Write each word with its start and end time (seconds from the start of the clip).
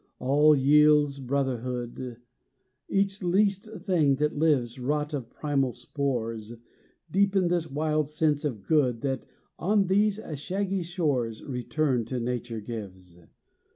All 0.17 0.55
yields 0.55 1.19
brotherhood; 1.19 2.17
Each 2.89 3.21
least 3.21 3.69
thing 3.81 4.15
that 4.15 4.35
lives, 4.35 4.79
Wrought 4.79 5.13
of 5.13 5.29
primal 5.29 5.73
spores, 5.73 6.53
Deepens 7.11 7.51
this 7.51 7.69
wild 7.71 8.09
sense 8.09 8.43
of 8.43 8.63
good 8.65 9.01
That, 9.01 9.27
on 9.59 9.85
these 9.85 10.19
shaggy 10.39 10.81
shores, 10.81 11.43
Return 11.43 12.05
to 12.05 12.19
nature 12.19 12.61
gives. 12.61 13.19